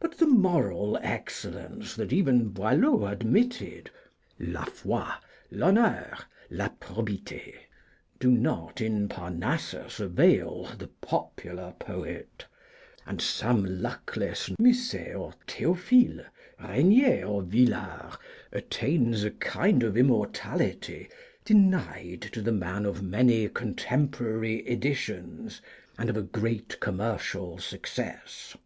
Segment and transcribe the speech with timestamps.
[0.00, 3.88] But the moral excellence that even Boileau admitted,
[4.40, 5.06] ladfoi,
[5.52, 6.18] l'honneur,
[6.50, 7.54] la probiité,
[8.18, 12.46] do not in Parnassus avail the popular poet,
[13.06, 16.26] and some luckless Musset or Théophile,
[16.58, 18.14] Regnier or Villars
[18.50, 21.08] attains a kind of immortality
[21.44, 25.62] denied to the man of many contemporary editions,
[25.96, 28.56] and of a great commercial success.